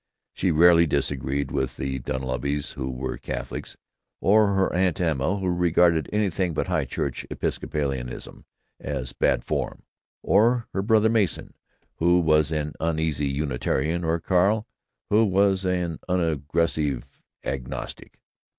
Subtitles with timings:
[0.33, 3.77] She rarely disagreed with the Dunleavys, who were Catholics;
[4.19, 8.45] or her Aunt Emma, who regarded anything but High Church Episcopalianism
[8.79, 9.83] as bad form;
[10.23, 11.53] or her brother Mason,
[11.97, 14.65] who was an uneasy Unitarian; or Carl,
[15.11, 18.17] who was an unaggressive agnostic.